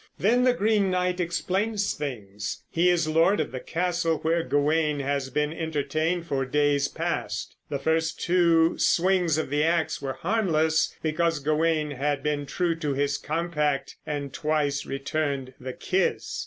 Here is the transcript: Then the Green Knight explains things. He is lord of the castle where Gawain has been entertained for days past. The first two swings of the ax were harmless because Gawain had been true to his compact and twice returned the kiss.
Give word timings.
Then 0.17 0.45
the 0.45 0.53
Green 0.55 0.89
Knight 0.89 1.19
explains 1.19 1.93
things. 1.93 2.63
He 2.71 2.89
is 2.89 3.07
lord 3.07 3.39
of 3.39 3.51
the 3.51 3.59
castle 3.59 4.17
where 4.23 4.41
Gawain 4.41 4.99
has 4.99 5.29
been 5.29 5.53
entertained 5.53 6.25
for 6.25 6.43
days 6.43 6.87
past. 6.87 7.55
The 7.69 7.77
first 7.77 8.19
two 8.19 8.79
swings 8.79 9.37
of 9.37 9.51
the 9.51 9.63
ax 9.63 10.01
were 10.01 10.13
harmless 10.13 10.97
because 11.03 11.37
Gawain 11.37 11.91
had 11.91 12.23
been 12.23 12.47
true 12.47 12.73
to 12.77 12.95
his 12.95 13.19
compact 13.19 13.95
and 14.03 14.33
twice 14.33 14.87
returned 14.87 15.53
the 15.59 15.73
kiss. 15.73 16.39